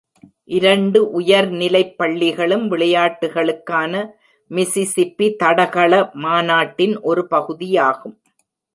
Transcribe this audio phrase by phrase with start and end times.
[0.49, 3.93] இரண்டு உயர்நிலைப் பள்ளிகளும் விளையாட்டுகளுக்கான
[4.51, 5.91] மிசிசிப்பி தடகள
[6.25, 8.17] மாநாட்டின் ஒரு பகுதியாகும்.